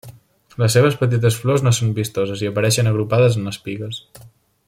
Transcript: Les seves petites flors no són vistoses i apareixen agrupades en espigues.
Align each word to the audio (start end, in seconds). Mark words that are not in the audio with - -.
Les 0.61 0.71
seves 0.77 0.95
petites 1.01 1.37
flors 1.41 1.65
no 1.67 1.75
són 1.81 1.93
vistoses 1.99 2.43
i 2.47 2.51
apareixen 2.53 2.91
agrupades 2.93 3.39
en 3.43 3.53
espigues. 3.55 4.01